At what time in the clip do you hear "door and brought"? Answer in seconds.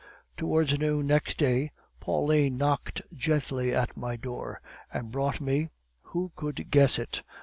4.15-5.39